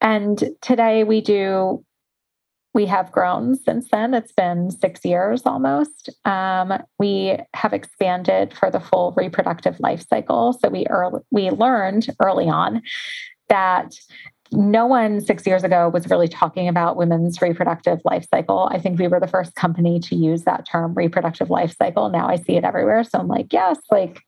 [0.00, 1.84] and today we do
[2.74, 4.14] we have grown since then.
[4.14, 6.10] It's been six years almost.
[6.24, 10.52] Um, we have expanded for the full reproductive life cycle.
[10.52, 12.82] So we early, we learned early on
[13.48, 13.94] that
[14.52, 18.68] no one six years ago was really talking about women's reproductive life cycle.
[18.72, 22.08] I think we were the first company to use that term reproductive life cycle.
[22.08, 23.04] Now I see it everywhere.
[23.04, 24.20] So I'm like, yes, like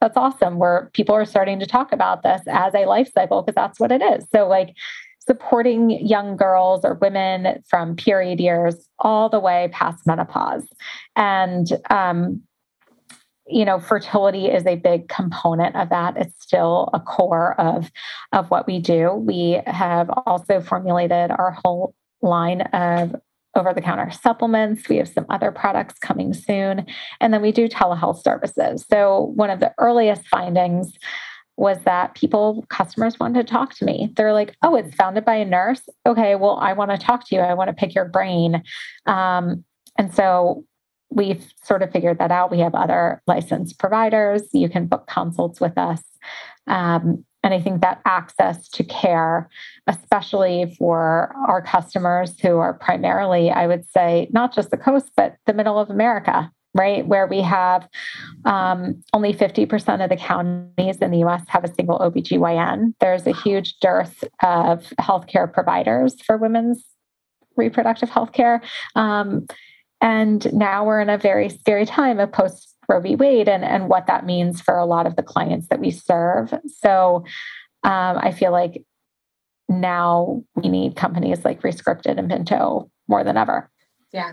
[0.00, 0.58] that's awesome.
[0.58, 3.92] Where people are starting to talk about this as a life cycle because that's what
[3.92, 4.26] it is.
[4.34, 4.74] So like
[5.20, 10.66] supporting young girls or women from period years all the way past menopause.
[11.16, 12.42] And um,
[13.48, 16.16] you know fertility is a big component of that.
[16.16, 17.90] It's still a core of
[18.32, 19.12] of what we do.
[19.12, 23.16] We have also formulated our whole line of
[23.54, 24.88] over the counter supplements.
[24.88, 26.86] We have some other products coming soon.
[27.20, 28.84] And then we do telehealth services.
[28.88, 30.92] So one of the earliest findings
[31.56, 34.12] was that people customers wanted to talk to me.
[34.16, 35.82] They're like oh it's founded by a nurse?
[36.06, 37.40] Okay well i want to talk to you.
[37.40, 38.62] I want to pick your brain.
[39.06, 39.64] Um,
[39.96, 40.64] and so
[41.10, 42.50] we've sort of figured that out.
[42.50, 44.42] We have other licensed providers.
[44.52, 46.02] You can book consults with us.
[46.66, 49.48] Um, and I think that access to care,
[49.86, 55.36] especially for our customers who are primarily, I would say, not just the coast, but
[55.46, 57.06] the middle of America, right?
[57.06, 57.88] Where we have
[58.44, 62.94] um, only 50% of the counties in the US have a single OBGYN.
[63.00, 66.84] There's a huge dearth of healthcare providers for women's
[67.56, 68.60] reproductive healthcare.
[68.94, 69.46] Um,
[70.00, 73.16] and now we're in a very scary time of post Roe v.
[73.16, 76.54] Wade and, and what that means for a lot of the clients that we serve.
[76.82, 77.24] So
[77.84, 78.82] um, I feel like
[79.68, 83.70] now we need companies like Rescripted and Binto more than ever.
[84.12, 84.32] Yeah.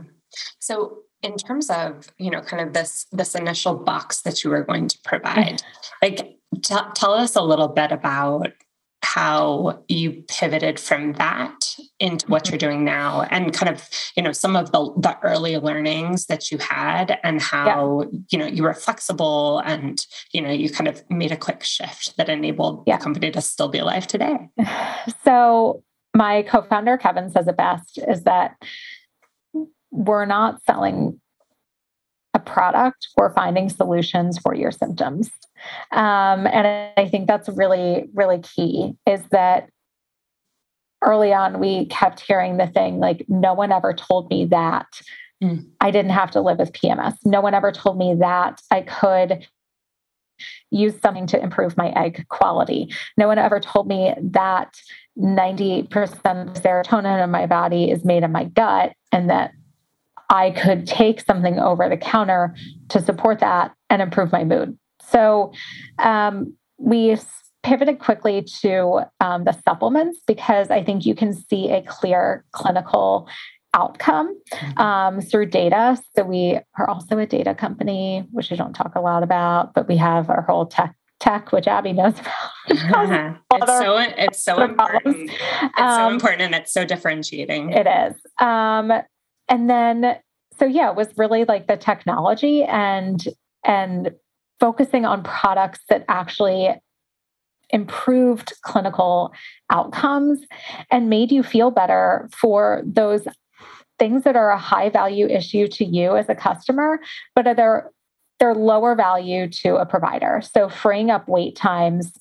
[0.60, 4.63] So in terms of, you know, kind of this this initial box that you were
[4.63, 5.62] going to provide,
[6.01, 8.54] like t- tell us a little bit about
[9.06, 12.70] how you pivoted from that into what you're mm-hmm.
[12.70, 13.88] doing now and kind of
[14.18, 18.20] you know some of the the early learnings that you had and how yeah.
[18.32, 22.18] you know you were flexible and you know you kind of made a quick shift
[22.18, 22.98] that enabled yeah.
[22.98, 24.50] the company to still be alive today
[25.24, 25.84] so
[26.15, 28.56] my co-founder kevin says it best is that
[29.91, 31.22] we're not selling
[32.45, 35.31] product we're finding solutions for your symptoms
[35.91, 39.69] um, and I think that's really, really key is that
[41.03, 44.88] early on we kept hearing the thing like, no one ever told me that
[45.43, 45.65] mm.
[45.81, 47.17] I didn't have to live with PMS.
[47.23, 49.47] No one ever told me that I could
[50.69, 52.91] use something to improve my egg quality.
[53.17, 54.75] No one ever told me that
[55.17, 59.51] 98% of serotonin in my body is made in my gut and that
[60.29, 62.55] I could take something over the counter
[62.89, 64.77] to support that and improve my mood.
[65.09, 65.51] So
[65.99, 67.17] um, we
[67.63, 73.27] pivoted quickly to um, the supplements because I think you can see a clear clinical
[73.73, 74.81] outcome mm-hmm.
[74.81, 75.97] um, through data.
[76.15, 79.88] So we are also a data company, which I don't talk a lot about, but
[79.88, 82.51] we have our whole tech tech, which Abby knows about.
[82.67, 83.38] Yeah.
[83.53, 85.29] it's so it's so important.
[85.29, 87.71] It's um, so important and it's so differentiating.
[87.73, 88.15] It is.
[88.39, 88.91] Um,
[89.49, 90.17] and then
[90.58, 93.23] so yeah, it was really like the technology and
[93.63, 94.12] and
[94.60, 96.69] focusing on products that actually
[97.71, 99.34] improved clinical
[99.69, 100.39] outcomes
[100.91, 103.27] and made you feel better for those
[103.97, 106.99] things that are a high value issue to you as a customer,
[107.34, 107.91] but are they're,
[108.39, 110.41] they're lower value to a provider.
[110.53, 112.12] So freeing up wait times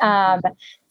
[0.00, 0.40] um,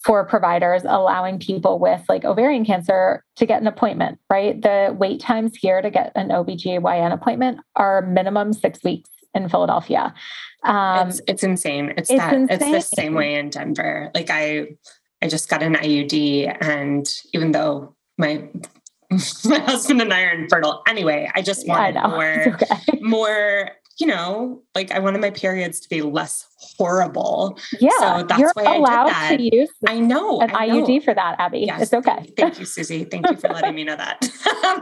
[0.03, 4.61] for providers, allowing people with like ovarian cancer to get an appointment, right?
[4.61, 10.13] The wait times here to get an OBGYN appointment are minimum six weeks in Philadelphia.
[10.63, 11.93] Um, it's, it's insane.
[11.97, 12.75] It's, it's that insane.
[12.75, 14.11] it's the same way in Denver.
[14.13, 14.67] Like I,
[15.21, 18.47] I just got an IUD, and even though my
[19.45, 22.99] my husband and I are infertile anyway, I just wanted I more, okay.
[23.01, 23.71] more.
[23.99, 27.57] You know, like I wanted my periods to be less horrible.
[27.79, 29.49] Yeah, so that's you're why allowed I did that.
[29.51, 29.69] to use.
[29.87, 30.85] I know an I know.
[30.85, 31.59] IUD for that, Abby.
[31.59, 32.31] Yes, it's okay.
[32.37, 33.09] Thank you, Suzie.
[33.09, 34.27] Thank you for letting me know that.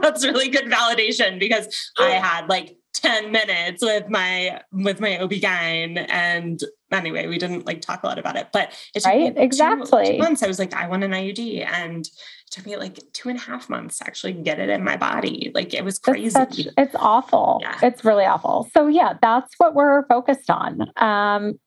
[0.02, 6.06] that's really good validation because I had like 10 minutes with my with my OB-GYN
[6.08, 6.60] and
[6.90, 9.36] anyway we didn't like talk a lot about it but it took right?
[9.36, 12.66] me exactly two, two months I was like I want an IUD and it took
[12.66, 15.74] me like two and a half months to actually get it in my body like
[15.74, 17.78] it was crazy it's, such, it's awful yeah.
[17.82, 21.58] it's really awful so yeah that's what we're focused on um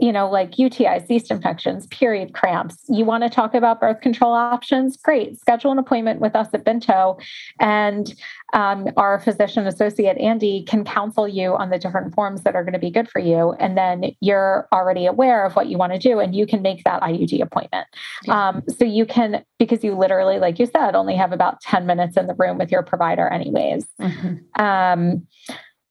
[0.00, 2.76] you know, like UTIs, yeast infections, period cramps.
[2.88, 4.96] You want to talk about birth control options?
[4.96, 5.38] Great.
[5.38, 7.20] Schedule an appointment with us at Binto,
[7.60, 8.14] and
[8.54, 12.72] um, our physician associate, Andy, can counsel you on the different forms that are going
[12.72, 13.52] to be good for you.
[13.60, 16.82] And then you're already aware of what you want to do, and you can make
[16.84, 17.86] that IUD appointment.
[18.24, 18.48] Yeah.
[18.48, 22.16] Um, so you can, because you literally, like you said, only have about 10 minutes
[22.16, 23.86] in the room with your provider, anyways.
[24.00, 24.62] Mm-hmm.
[24.62, 25.26] Um,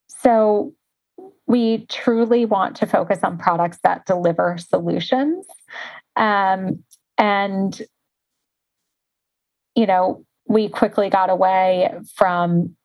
[0.08, 0.74] so
[1.50, 5.46] we truly want to focus on products that deliver solutions.
[6.16, 6.84] Um,
[7.18, 7.82] and,
[9.76, 12.76] you know, we quickly got away from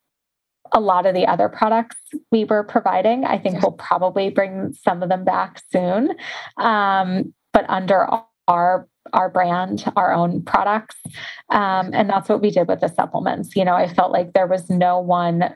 [0.73, 1.97] a lot of the other products
[2.33, 3.25] we were providing.
[3.25, 6.15] I think we'll probably bring some of them back soon,
[6.57, 8.09] um, but under
[8.49, 10.97] our our brand, our own products,
[11.51, 13.55] um, and that's what we did with the supplements.
[13.55, 15.55] You know, I felt like there was no one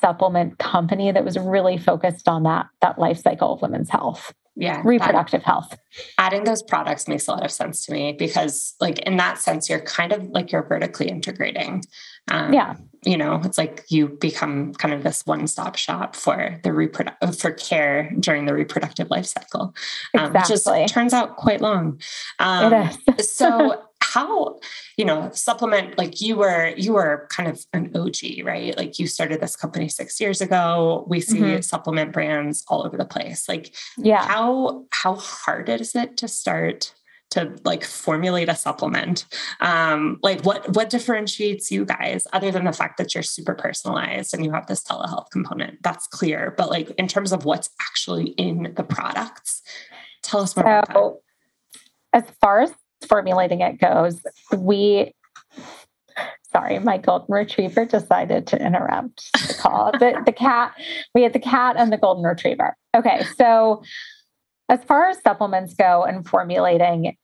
[0.00, 4.32] supplement company that was really focused on that that life cycle of women's health.
[4.54, 5.78] Yeah reproductive health.
[6.18, 9.68] Adding those products makes a lot of sense to me because like in that sense
[9.68, 11.84] you're kind of like you're vertically integrating.
[12.28, 12.74] Um, yeah.
[13.04, 17.52] you know it's like you become kind of this one-stop shop for the reproductive for
[17.52, 19.72] care during the reproductive life cycle
[20.18, 20.80] um, exactly.
[20.80, 22.00] which is, turns out quite long.
[22.40, 23.30] Um, it is.
[23.36, 23.85] so
[24.16, 24.58] how
[24.96, 28.76] you know supplement like you were you were kind of an og right?
[28.76, 31.04] Like you started this company six years ago.
[31.06, 31.60] We see mm-hmm.
[31.60, 33.46] supplement brands all over the place.
[33.46, 34.26] Like yeah.
[34.26, 36.94] how how hard is it to start
[37.32, 39.26] to like formulate a supplement?
[39.60, 44.32] Um like what what differentiates you guys other than the fact that you're super personalized
[44.32, 45.82] and you have this telehealth component?
[45.82, 49.60] That's clear but like in terms of what's actually in the products
[50.22, 51.20] tell us more so, about that.
[52.14, 52.72] As far as
[53.08, 54.20] formulating it goes,
[54.56, 55.12] we
[56.52, 59.92] sorry, my golden retriever decided to interrupt the call.
[59.98, 60.72] the, the cat,
[61.14, 62.76] we had the cat and the golden retriever.
[62.96, 63.82] Okay, so
[64.68, 67.16] as far as supplements go and formulating,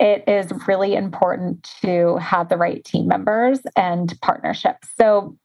[0.00, 4.88] it is really important to have the right team members and partnerships.
[4.98, 5.36] So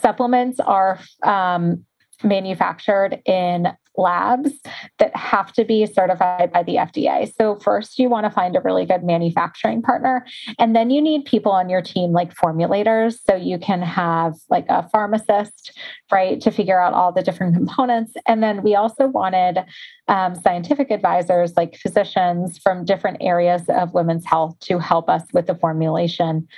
[0.00, 1.84] supplements are um,
[2.22, 4.52] manufactured in labs
[4.98, 7.32] that have to be certified by the FDA.
[7.38, 10.24] So, first, you want to find a really good manufacturing partner.
[10.58, 13.18] And then you need people on your team, like formulators.
[13.28, 15.78] So, you can have like a pharmacist,
[16.10, 18.12] right, to figure out all the different components.
[18.26, 19.64] And then we also wanted
[20.08, 25.46] um, scientific advisors, like physicians from different areas of women's health, to help us with
[25.46, 26.48] the formulation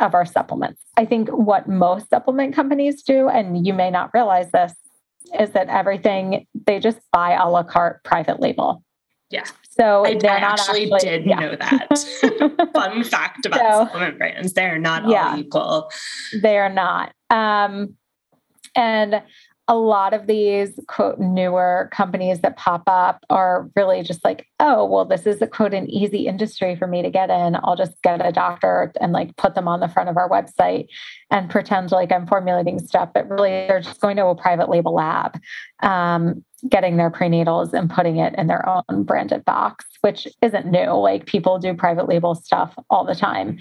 [0.00, 0.80] of our supplements.
[0.96, 4.74] I think what most supplement companies do, and you may not realize this,
[5.38, 8.82] is that everything they just buy a la carte private label.
[9.30, 9.44] Yeah.
[9.78, 11.38] So I, I actually, actually, did yeah.
[11.38, 12.70] know that.
[12.74, 14.52] Fun fact about so, supplement brands.
[14.54, 15.90] They're not yeah, all equal.
[16.42, 17.12] They are not.
[17.30, 17.94] Um,
[18.74, 19.22] and
[19.70, 24.86] a lot of these quote newer companies that pop up are really just like, oh,
[24.86, 27.54] well, this is a quote an easy industry for me to get in.
[27.62, 30.86] I'll just get a doctor and like put them on the front of our website
[31.30, 33.10] and pretend like I'm formulating stuff.
[33.12, 35.38] But really, they're just going to a private label lab,
[35.82, 40.92] um, getting their prenatals and putting it in their own branded box, which isn't new.
[40.92, 43.58] Like people do private label stuff all the time.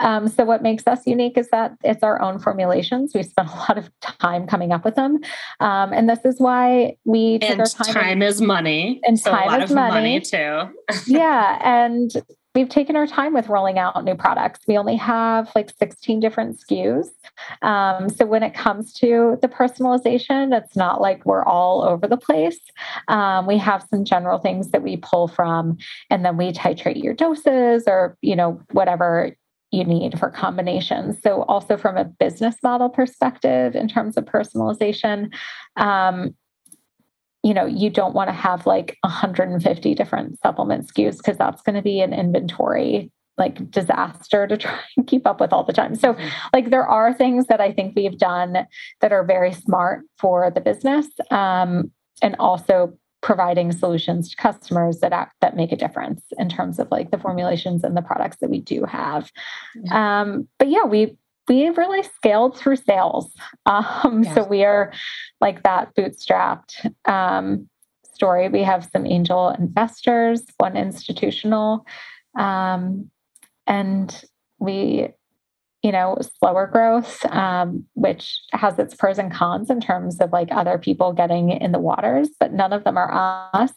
[0.00, 3.12] Um, so what makes us unique is that it's our own formulations.
[3.14, 5.18] We spent a lot of time coming up with them,
[5.60, 7.94] um, and this is why we take and our time.
[7.94, 9.94] Time is money, and so time is money.
[9.94, 10.68] money too.
[11.06, 12.12] yeah, and
[12.54, 14.60] we've taken our time with rolling out new products.
[14.66, 17.08] We only have like 16 different SKUs.
[17.62, 22.16] Um, so when it comes to the personalization, it's not like we're all over the
[22.16, 22.58] place.
[23.06, 25.78] Um, we have some general things that we pull from,
[26.10, 29.36] and then we titrate your doses or, you know, whatever
[29.70, 31.18] you need for combinations.
[31.22, 35.32] So, also from a business model perspective, in terms of personalization,
[35.76, 36.34] um,
[37.42, 41.76] you know, you don't want to have like 150 different supplement SKUs because that's going
[41.76, 45.94] to be an inventory like disaster to try and keep up with all the time.
[45.94, 46.28] So, mm-hmm.
[46.52, 48.66] like, there are things that I think we've done
[49.00, 55.12] that are very smart for the business um, and also providing solutions to customers that
[55.12, 58.50] act, that make a difference in terms of like the formulations and the products that
[58.50, 59.30] we do have.
[59.74, 60.20] Yeah.
[60.20, 61.16] Um, but yeah, we
[61.48, 63.32] we really scaled through sales.
[63.66, 64.34] Um, yeah.
[64.34, 64.92] So we are
[65.42, 67.68] like that bootstrapped um,
[68.14, 68.48] story.
[68.48, 71.84] We have some angel investors, one institutional,
[72.38, 73.10] um,
[73.66, 74.24] and
[74.58, 75.08] we
[75.82, 80.48] you know, slower growth, um, which has its pros and cons in terms of like
[80.50, 83.72] other people getting in the waters, but none of them are us.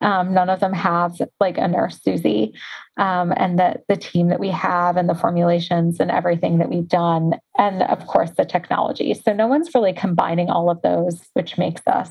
[0.00, 2.52] Um, none of them have like a nurse Suzie,
[2.98, 6.88] um, and the the team that we have and the formulations and everything that we've
[6.88, 9.12] done, and of course the technology.
[9.14, 12.10] So no one's really combining all of those, which makes us,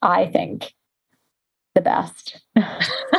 [0.00, 0.72] I think,
[1.74, 2.40] the best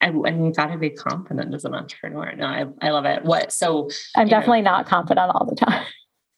[0.00, 2.34] and, and you got to be confident as an entrepreneur.
[2.36, 3.24] No, I, I love it.
[3.24, 3.88] What so?
[4.16, 5.84] I'm definitely know, not confident all the time.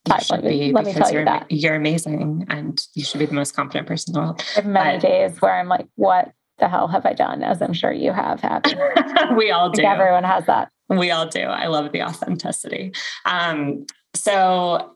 [0.07, 3.35] You should be let me tell you that you're amazing, and you should be the
[3.35, 4.43] most confident person in the world.
[4.57, 7.61] I have many but, days where I'm like, "What the hell have I done?" As
[7.61, 8.41] I'm sure you have.
[8.43, 8.75] Abby.
[9.37, 9.83] we all do.
[9.83, 10.71] everyone has that.
[10.89, 11.43] We all do.
[11.43, 12.93] I love the authenticity.
[13.27, 14.95] Um, so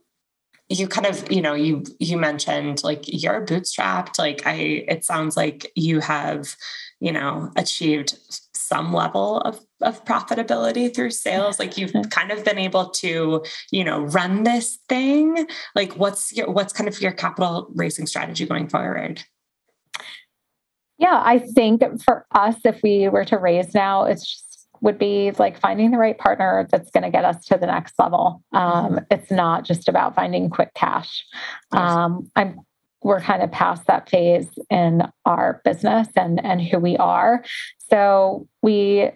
[0.73, 4.55] you kind of you know you you mentioned like you're bootstrapped like i
[4.89, 6.57] it sounds like you have
[7.03, 8.17] you know achieved
[8.55, 13.85] some level of, of profitability through sales like you've kind of been able to you
[13.85, 18.69] know run this thing like what's your what's kind of your capital raising strategy going
[18.69, 19.23] forward
[20.99, 25.31] yeah i think for us if we were to raise now it's just would be
[25.39, 28.43] like finding the right partner that's going to get us to the next level.
[28.53, 28.99] Um, mm-hmm.
[29.13, 31.25] it's not just about finding quick cash.
[31.71, 32.59] Um, I'm
[33.03, 37.45] we're kind of past that phase in our business and and who we are.
[37.91, 39.11] So we,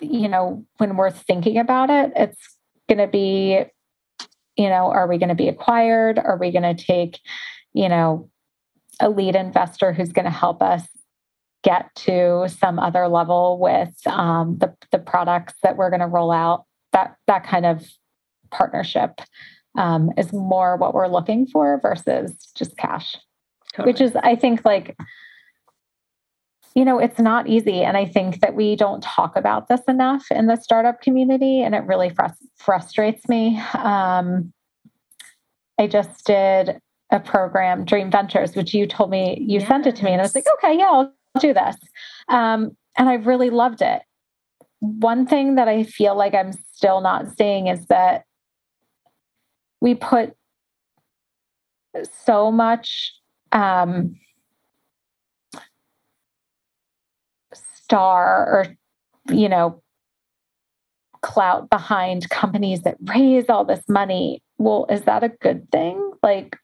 [0.00, 2.56] you know, when we're thinking about it, it's
[2.88, 3.64] going to be,
[4.56, 6.18] you know, are we going to be acquired?
[6.18, 7.18] Are we going to take,
[7.72, 8.30] you know,
[9.00, 10.86] a lead investor who's going to help us
[11.62, 16.30] get to some other level with um, the the products that we're going to roll
[16.30, 16.64] out?
[16.92, 17.84] That that kind of
[18.50, 19.20] partnership
[19.76, 23.16] um, is more what we're looking for versus just cash,
[23.74, 23.92] totally.
[23.92, 24.96] which is I think like
[26.76, 27.82] you know, it's not easy.
[27.82, 31.74] And I think that we don't talk about this enough in the startup community, and
[31.74, 32.12] it really
[32.58, 33.58] frustrates me.
[33.72, 34.52] Um,
[35.78, 36.78] I just did
[37.10, 39.68] a program, Dream Ventures, which you told me you yes.
[39.68, 41.76] sent it to me, and I was like, okay, yeah, I'll do this.
[42.28, 44.02] Um, and I really loved it.
[44.80, 48.25] One thing that I feel like I'm still not seeing is that
[49.80, 50.34] we put
[52.24, 53.14] so much
[53.52, 54.16] um,
[57.54, 58.66] star or
[59.34, 59.82] you know
[61.22, 64.42] clout behind companies that raise all this money.
[64.58, 66.12] Well, is that a good thing?
[66.22, 66.56] Like,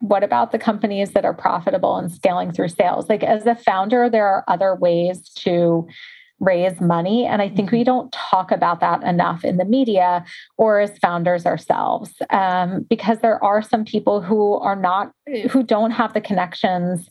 [0.00, 3.08] what about the companies that are profitable and scaling through sales?
[3.08, 5.86] Like, as a founder, there are other ways to
[6.38, 7.24] raise money.
[7.24, 7.84] And I think we mm-hmm.
[7.84, 10.24] don't talk about that enough in the media
[10.58, 15.12] or as founders ourselves, um, because there are some people who are not,
[15.50, 17.08] who don't have the connections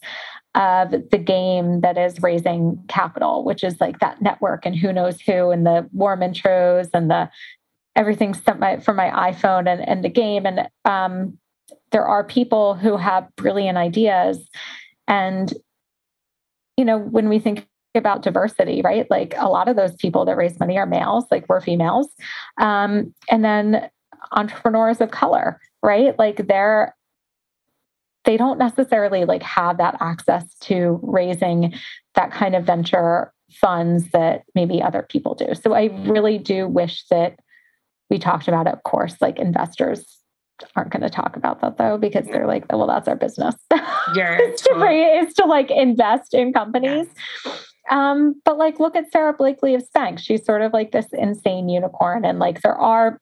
[0.54, 5.20] of the game that is raising capital, which is like that network and who knows
[5.22, 7.30] who and the warm intros and the
[7.96, 10.46] everything sent my, from my iPhone and, and the game.
[10.46, 11.38] And um,
[11.92, 14.48] there are people who have brilliant ideas.
[15.08, 15.54] And,
[16.78, 19.10] you know, when we think about diversity, right?
[19.10, 22.10] Like a lot of those people that raise money are males, like we're females.
[22.60, 23.90] Um, and then
[24.32, 26.18] entrepreneurs of color, right?
[26.18, 26.96] Like they're
[28.26, 31.76] they don't necessarily like have that access to raising
[32.16, 35.54] that kind of venture funds that maybe other people do.
[35.54, 37.40] So I really do wish that
[38.10, 38.74] we talked about it.
[38.74, 40.20] Of course, like investors
[40.76, 43.56] aren't going to talk about that though because they're like, well, that's our business.
[44.16, 44.88] Yeah, it's, totally.
[44.88, 47.08] to, it's to like invest in companies.
[47.46, 47.54] Yeah.
[47.90, 50.20] Um, but like, look at Sara Blakely of Spanx.
[50.20, 52.26] She's sort of like this insane unicorn.
[52.26, 53.20] And like, there are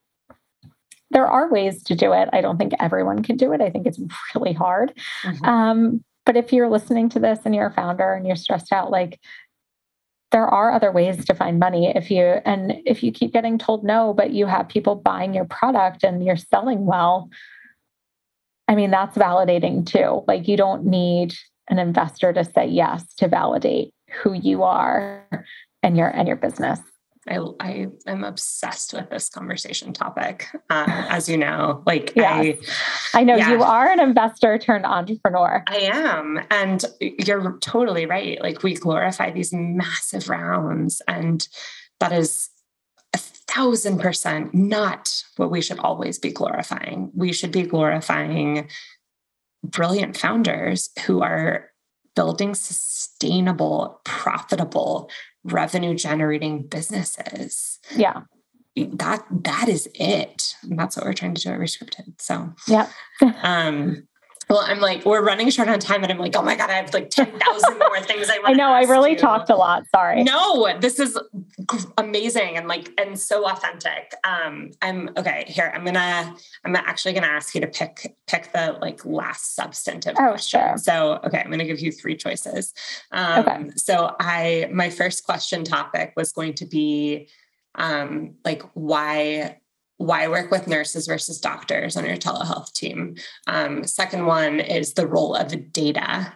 [1.14, 2.28] there are ways to do it.
[2.34, 3.62] I don't think everyone can do it.
[3.62, 4.00] I think it's
[4.36, 4.94] really hard.
[5.24, 5.46] Mm-hmm.
[5.46, 8.92] Um, but if you're listening to this and you're a founder and you're stressed out,
[8.92, 9.20] like
[10.32, 13.84] there are other ways to find money if you and if you keep getting told
[13.84, 17.30] no, but you have people buying your product and you're selling well,
[18.68, 20.24] I mean, that's validating too.
[20.28, 21.36] Like you don't need
[21.70, 25.28] an investor to say yes to validate who you are
[25.82, 26.80] and your and your business.
[27.28, 30.48] I, I am obsessed with this conversation topic.
[30.70, 32.58] Um, as you know, like yes.
[33.14, 33.52] I, I know yeah.
[33.52, 35.64] you are an investor turned entrepreneur.
[35.68, 38.42] I am, and you're totally right.
[38.42, 41.48] Like we glorify these massive rounds, and
[42.02, 42.50] that is
[43.14, 47.10] a thousand percent not what we should always be glorifying.
[47.16, 48.68] We should be glorifying
[49.64, 51.70] brilliant founders who are
[52.16, 55.10] building sustainable, profitable,
[55.44, 57.80] revenue generating businesses.
[57.96, 58.22] Yeah.
[58.76, 60.56] That that is it.
[60.64, 62.20] And that's what we're trying to do at Rescripted.
[62.20, 62.90] So yeah.
[63.44, 64.08] um
[64.50, 66.74] well, I'm like, we're running short on time, and I'm like, oh my god, I
[66.74, 68.46] have like ten thousand more things I want.
[68.46, 68.52] To.
[68.52, 69.18] I know, I really you.
[69.18, 69.84] talked a lot.
[69.94, 70.24] Sorry.
[70.24, 71.18] No, this is
[71.98, 74.14] amazing and like and so authentic.
[74.24, 75.46] Um, I'm okay.
[75.48, 76.36] Here, I'm gonna,
[76.66, 80.60] I'm actually gonna ask you to pick pick the like last substantive oh, question.
[80.60, 80.78] Sure.
[80.78, 82.74] So, okay, I'm gonna give you three choices.
[83.12, 83.70] Um, okay.
[83.76, 87.30] So, I my first question topic was going to be,
[87.76, 89.58] um, like why
[89.98, 93.16] why work with nurses versus doctors on your telehealth team.
[93.48, 96.34] Um, second one is the role of data,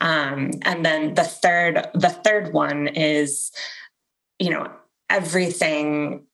[0.00, 3.52] um, and then the third the third one is,
[4.38, 4.70] you know,
[5.10, 6.24] everything.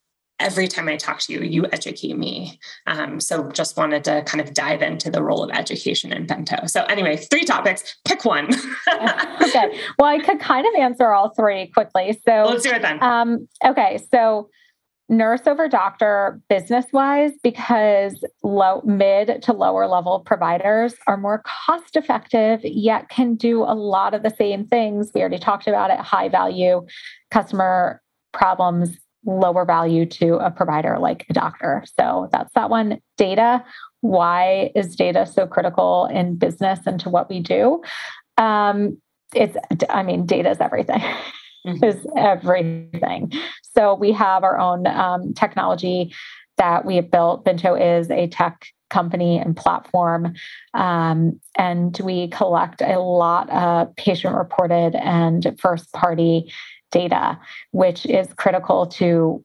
[0.40, 2.58] Every time I talk to you, you educate me.
[2.88, 6.68] Um, so just wanted to kind of dive into the role of education in Binto.
[6.68, 7.96] So anyway, three topics.
[8.04, 8.46] Pick one.
[9.40, 9.78] okay.
[10.00, 12.20] Well, I could kind of answer all three quickly.
[12.24, 13.00] So let's do it then.
[13.00, 14.00] Um, okay.
[14.12, 14.48] So
[15.12, 21.96] nurse over doctor business wise because low mid to lower level providers are more cost
[21.96, 25.10] effective yet can do a lot of the same things.
[25.14, 26.84] We already talked about it high value
[27.30, 28.02] customer
[28.32, 31.84] problems lower value to a provider like a doctor.
[31.96, 32.98] So that's that one.
[33.16, 33.64] Data
[34.00, 37.80] why is data so critical in business and to what we do?
[38.36, 38.98] Um,
[39.34, 39.56] it's
[39.88, 41.00] i mean data is everything
[41.66, 41.84] mm-hmm.
[41.84, 43.32] is everything.
[43.76, 46.14] So we have our own um, technology
[46.58, 47.44] that we have built.
[47.44, 50.34] Binto is a tech company and platform.
[50.74, 56.52] Um, and we collect a lot of patient reported and first party
[56.90, 57.40] data,
[57.70, 59.42] which is critical to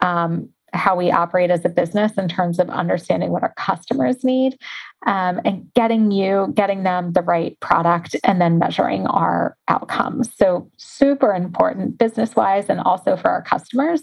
[0.00, 4.58] um, how we operate as a business in terms of understanding what our customers need
[5.06, 10.34] um, and getting you, getting them the right product, and then measuring our outcomes.
[10.36, 14.02] So, super important business wise and also for our customers.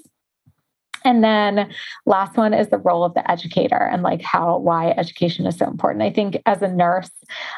[1.06, 1.72] And then
[2.06, 5.66] last one is the role of the educator and like how why education is so
[5.66, 6.04] important.
[6.04, 7.12] I think as a nurse,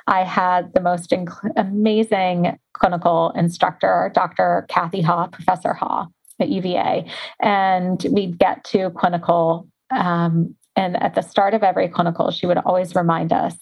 [0.07, 4.65] I had the most inc- amazing clinical instructor, Dr.
[4.69, 6.07] Kathy Haw, Professor Ha
[6.39, 7.09] at UVA,
[7.39, 9.67] and we'd get to clinical.
[9.91, 13.55] Um, and at the start of every clinical, she would always remind us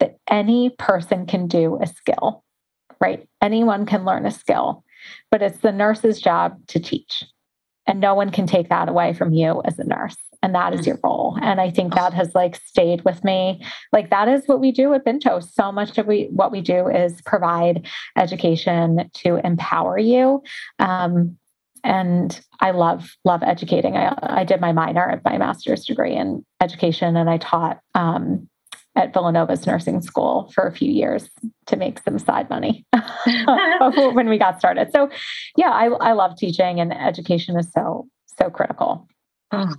[0.00, 2.42] that any person can do a skill,
[3.00, 3.28] right?
[3.40, 4.82] Anyone can learn a skill,
[5.30, 7.24] but it's the nurse's job to teach.
[7.86, 10.16] And no one can take that away from you as a nurse.
[10.42, 11.38] And that is your role.
[11.40, 13.64] And I think that has like stayed with me.
[13.92, 15.42] Like that is what we do at Binto.
[15.42, 17.86] So much of we what we do is provide
[18.18, 20.42] education to empower you.
[20.78, 21.38] Um,
[21.84, 23.96] and I love love educating.
[23.96, 28.48] I, I did my minor, my master's degree in education, and I taught um,
[28.96, 31.28] at Villanova's nursing school for a few years
[31.66, 32.86] to make some side money
[34.12, 34.90] when we got started.
[34.92, 35.10] So,
[35.56, 38.08] yeah, I, I love teaching, and education is so
[38.38, 39.06] so critical.
[39.52, 39.74] Oh,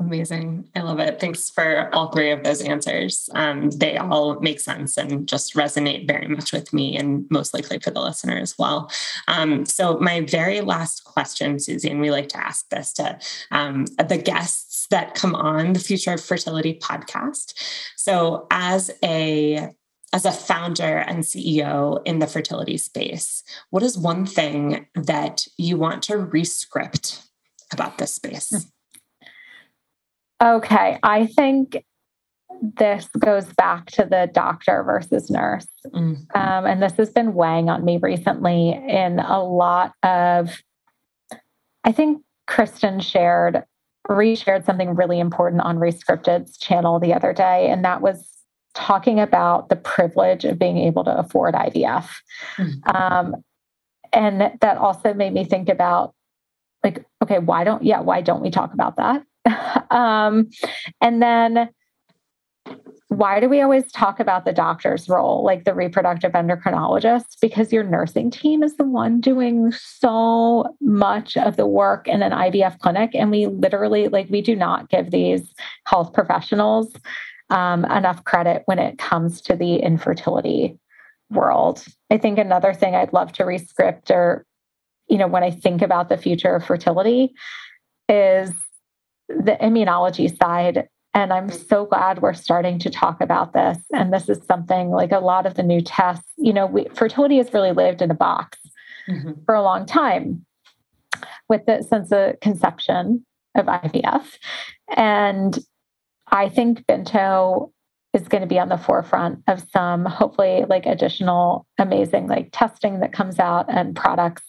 [0.00, 0.68] Amazing.
[0.76, 1.18] I love it.
[1.18, 3.28] Thanks for all three of those answers.
[3.34, 7.80] Um, they all make sense and just resonate very much with me and most likely
[7.80, 8.92] for the listener as well.
[9.26, 13.18] Um, so, my very last question, Suzie, and we like to ask this to
[13.50, 17.54] um, the guests that come on the Future of Fertility podcast.
[17.96, 19.70] So, as a
[20.12, 25.76] as a founder and CEO in the fertility space, what is one thing that you
[25.76, 27.26] want to rescript
[27.72, 28.70] about this space?
[30.42, 30.98] Okay.
[31.02, 31.84] I think
[32.60, 35.66] this goes back to the doctor versus nurse.
[35.86, 36.36] Mm.
[36.36, 40.62] Um, and this has been weighing on me recently in a lot of,
[41.84, 43.62] I think Kristen shared,
[44.08, 47.68] reshared something really important on Rescripted's channel the other day.
[47.70, 48.26] And that was
[48.74, 52.08] talking about the privilege of being able to afford IVF.
[52.56, 52.94] Mm.
[52.94, 53.36] Um,
[54.12, 56.14] and that also made me think about
[56.82, 59.22] like, okay, why don't, yeah, why don't we talk about that?
[59.90, 60.48] um,
[61.00, 61.68] and then
[63.08, 67.40] why do we always talk about the doctor's role, like the reproductive endocrinologist?
[67.40, 72.32] Because your nursing team is the one doing so much of the work in an
[72.32, 73.14] IVF clinic.
[73.14, 75.54] And we literally, like, we do not give these
[75.86, 76.92] health professionals
[77.48, 80.78] um, enough credit when it comes to the infertility
[81.30, 81.84] world.
[82.10, 84.44] I think another thing I'd love to rescript or,
[85.08, 87.32] you know, when I think about the future of fertility
[88.06, 88.52] is
[89.28, 90.88] the immunology side.
[91.14, 93.78] And I'm so glad we're starting to talk about this.
[93.92, 97.38] And this is something like a lot of the new tests, you know, we, fertility
[97.38, 98.58] has really lived in a box
[99.08, 99.32] mm-hmm.
[99.44, 100.44] for a long time
[101.48, 103.24] with the since the conception
[103.54, 104.36] of IVF.
[104.96, 105.58] And
[106.30, 107.72] I think Binto
[108.14, 113.00] is going to be on the forefront of some hopefully like additional amazing like testing
[113.00, 114.42] that comes out and products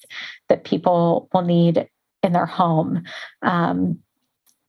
[0.47, 1.87] that people will need
[2.23, 3.03] in their home
[3.41, 3.99] um,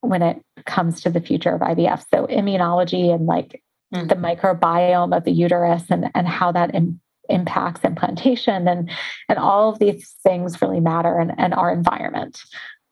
[0.01, 2.05] when it comes to the future of IVF.
[2.13, 3.63] So immunology and like
[3.95, 4.07] mm-hmm.
[4.07, 8.91] the microbiome of the uterus and, and how that Im- impacts implantation and
[9.29, 12.41] and all of these things really matter and, and our environment.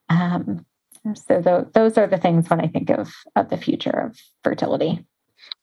[0.09, 0.65] Um,
[1.13, 5.05] so the, those are the things when I think of of the future of fertility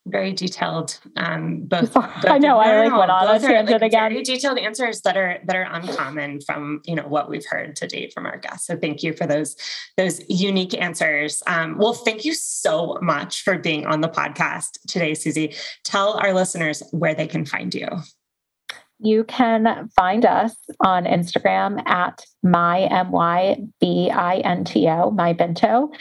[0.07, 4.11] very detailed um both, both i know i like went on a tangent like again.
[4.11, 7.87] very detailed answers that are that are uncommon from you know what we've heard to
[7.87, 8.67] date from our guests.
[8.67, 9.57] So thank you for those
[9.97, 11.43] those unique answers.
[11.47, 15.57] Um, well thank you so much for being on the podcast today Suzie.
[15.85, 17.89] Tell our listeners where they can find you.
[18.99, 25.11] You can find us on Instagram at my M Y B I N T O,
[25.11, 25.95] my Binto,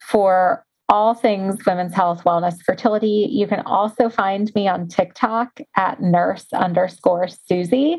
[0.00, 3.26] for all things women's health, wellness, fertility.
[3.30, 7.96] You can also find me on TikTok at nurse underscore Suzie,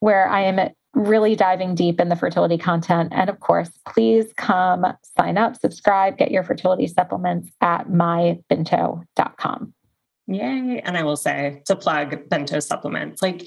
[0.00, 3.12] where I am really diving deep in the fertility content.
[3.14, 4.86] And of course, please come
[5.18, 9.74] sign up, subscribe, get your fertility supplements at mybinto.com.
[10.26, 10.80] Yay.
[10.82, 13.46] And I will say to plug Binto supplements, like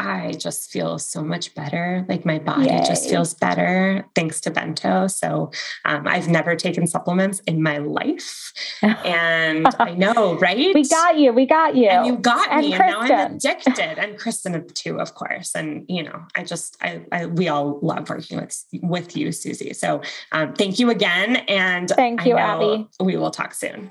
[0.00, 2.04] I just feel so much better.
[2.08, 2.84] Like my body Yay.
[2.86, 5.10] just feels better thanks to Binto.
[5.10, 5.50] So
[5.84, 8.52] um, I've never taken supplements in my life.
[9.04, 10.74] And I know, right?
[10.74, 11.32] We got you.
[11.32, 11.88] We got you.
[11.88, 12.76] And you got and me.
[12.76, 13.00] Kristen.
[13.00, 13.98] And now I'm addicted.
[13.98, 15.54] And Kristen too, of course.
[15.54, 19.74] And, you know, I just, I, I we all love working with, with you, Suzie.
[19.74, 21.36] So um, thank you again.
[21.48, 22.88] And thank you, Abby.
[23.00, 23.90] We will talk soon.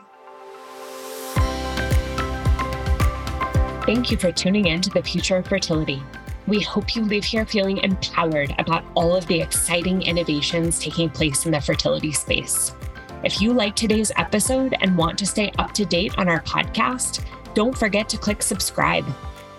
[3.87, 6.03] Thank you for tuning in to the future of fertility.
[6.45, 11.45] We hope you leave here feeling empowered about all of the exciting innovations taking place
[11.45, 12.75] in the fertility space.
[13.23, 17.23] If you like today's episode and want to stay up to date on our podcast,
[17.53, 19.05] don't forget to click subscribe.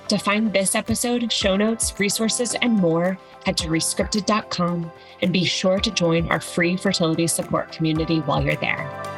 [0.09, 5.79] To find this episode, show notes, resources, and more, head to rescripted.com and be sure
[5.79, 9.18] to join our free fertility support community while you're there.